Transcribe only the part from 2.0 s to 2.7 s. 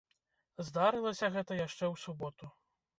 суботу.